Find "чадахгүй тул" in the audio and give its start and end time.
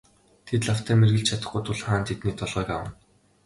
1.29-1.79